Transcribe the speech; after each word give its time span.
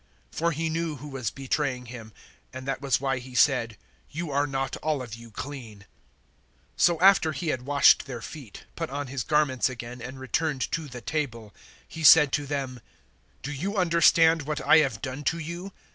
013:011 0.31 0.37
For 0.39 0.51
He 0.53 0.69
knew 0.71 0.95
who 0.95 1.07
was 1.09 1.29
betraying 1.29 1.85
Him, 1.85 2.11
and 2.51 2.67
that 2.67 2.81
was 2.81 2.99
why 2.99 3.19
He 3.19 3.35
said, 3.35 3.77
"You 4.09 4.31
are 4.31 4.47
not 4.47 4.75
all 4.77 4.99
of 5.03 5.13
you 5.13 5.29
clean." 5.29 5.81
013:012 5.81 5.85
So 6.77 6.99
after 6.99 7.31
He 7.33 7.49
had 7.49 7.61
washed 7.67 8.07
their 8.07 8.19
feet, 8.23 8.65
put 8.75 8.89
on 8.89 9.05
His 9.05 9.21
garments 9.23 9.69
again, 9.69 10.01
and 10.01 10.19
returned 10.19 10.71
to 10.71 10.87
the 10.87 11.01
table, 11.01 11.53
He 11.87 12.03
said 12.03 12.31
to 12.31 12.47
them, 12.47 12.79
"Do 13.43 13.51
you 13.51 13.77
understand 13.77 14.41
what 14.41 14.59
I 14.61 14.77
have 14.79 15.03
done 15.03 15.23
to 15.25 15.37
you? 15.37 15.71